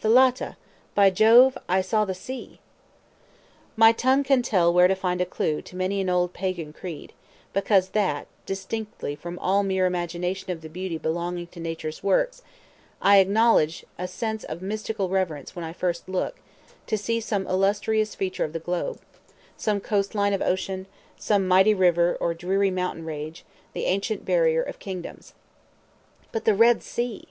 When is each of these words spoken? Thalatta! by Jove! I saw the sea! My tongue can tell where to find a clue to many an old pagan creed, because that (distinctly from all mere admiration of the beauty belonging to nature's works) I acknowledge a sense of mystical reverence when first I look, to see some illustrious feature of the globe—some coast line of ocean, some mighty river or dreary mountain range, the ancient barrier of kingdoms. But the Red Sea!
Thalatta! 0.00 0.56
by 0.94 1.10
Jove! 1.10 1.58
I 1.68 1.82
saw 1.82 2.06
the 2.06 2.14
sea! 2.14 2.60
My 3.76 3.92
tongue 3.92 4.24
can 4.24 4.40
tell 4.40 4.72
where 4.72 4.88
to 4.88 4.94
find 4.96 5.20
a 5.20 5.26
clue 5.26 5.60
to 5.60 5.76
many 5.76 6.00
an 6.00 6.08
old 6.08 6.32
pagan 6.32 6.72
creed, 6.72 7.12
because 7.52 7.90
that 7.90 8.26
(distinctly 8.46 9.14
from 9.14 9.38
all 9.38 9.62
mere 9.62 9.84
admiration 9.84 10.50
of 10.50 10.62
the 10.62 10.70
beauty 10.70 10.96
belonging 10.96 11.46
to 11.48 11.60
nature's 11.60 12.02
works) 12.02 12.40
I 13.02 13.18
acknowledge 13.18 13.84
a 13.98 14.08
sense 14.08 14.44
of 14.44 14.62
mystical 14.62 15.10
reverence 15.10 15.54
when 15.54 15.74
first 15.74 16.04
I 16.08 16.12
look, 16.12 16.36
to 16.86 16.96
see 16.96 17.20
some 17.20 17.46
illustrious 17.46 18.14
feature 18.14 18.44
of 18.46 18.54
the 18.54 18.60
globe—some 18.60 19.80
coast 19.80 20.14
line 20.14 20.32
of 20.32 20.40
ocean, 20.40 20.86
some 21.18 21.46
mighty 21.46 21.74
river 21.74 22.16
or 22.18 22.32
dreary 22.32 22.70
mountain 22.70 23.04
range, 23.04 23.44
the 23.74 23.84
ancient 23.84 24.24
barrier 24.24 24.62
of 24.62 24.78
kingdoms. 24.78 25.34
But 26.32 26.46
the 26.46 26.54
Red 26.54 26.82
Sea! 26.82 27.24